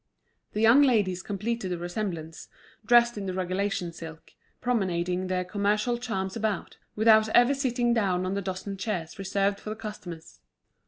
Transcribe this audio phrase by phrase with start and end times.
[0.53, 2.47] The young ladies completed the resemblance,
[2.83, 8.33] dressed in the regulation silk, promenading their commercial charms about, without ever sitting down on
[8.33, 10.39] the dozen chairs reserved for the customers.